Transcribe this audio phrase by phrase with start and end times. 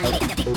[0.00, 0.47] かけて!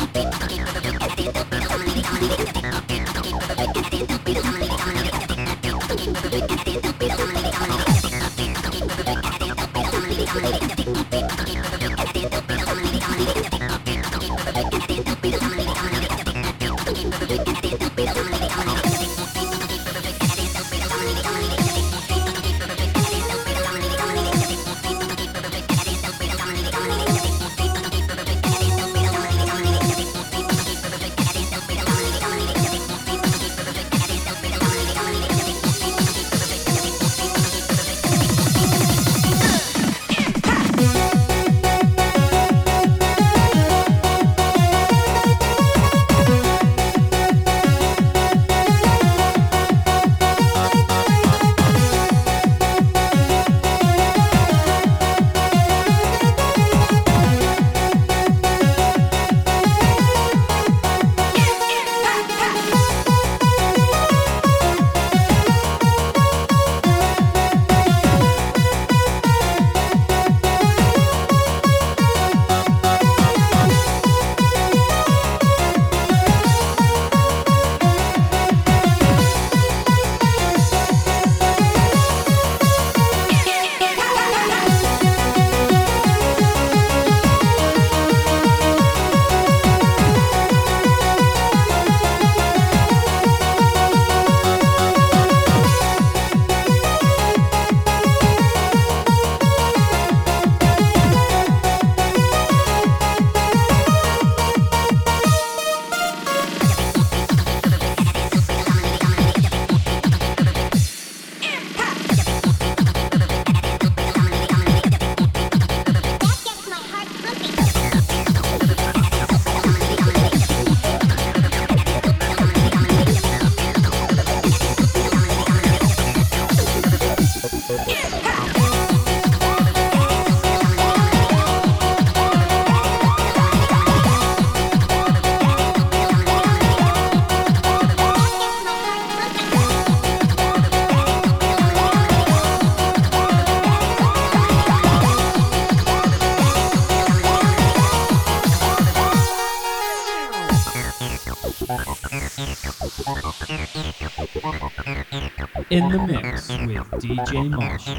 [155.71, 157.87] in the mix with DJ Mosh.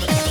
[0.00, 0.23] Bye.